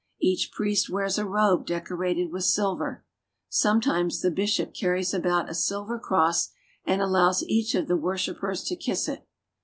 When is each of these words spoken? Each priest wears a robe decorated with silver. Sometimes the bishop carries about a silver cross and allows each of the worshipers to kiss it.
Each 0.19 0.51
priest 0.51 0.89
wears 0.89 1.19
a 1.19 1.27
robe 1.27 1.67
decorated 1.67 2.31
with 2.31 2.43
silver. 2.43 3.05
Sometimes 3.49 4.19
the 4.21 4.31
bishop 4.31 4.73
carries 4.73 5.13
about 5.13 5.47
a 5.47 5.53
silver 5.53 5.99
cross 5.99 6.49
and 6.85 7.03
allows 7.03 7.43
each 7.43 7.75
of 7.75 7.87
the 7.87 7.95
worshipers 7.95 8.63
to 8.63 8.75
kiss 8.75 9.07
it. 9.07 9.27